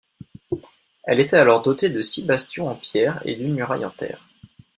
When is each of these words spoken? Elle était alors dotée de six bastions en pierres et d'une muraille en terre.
Elle 1.03 1.19
était 1.19 1.35
alors 1.37 1.61
dotée 1.61 1.91
de 1.91 2.01
six 2.01 2.25
bastions 2.25 2.67
en 2.69 2.73
pierres 2.73 3.21
et 3.23 3.35
d'une 3.35 3.53
muraille 3.53 3.85
en 3.85 3.91
terre. 3.91 4.27